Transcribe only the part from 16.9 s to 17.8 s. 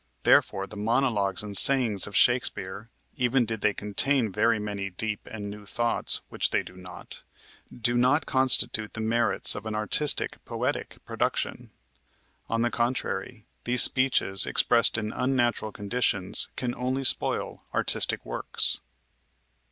spoil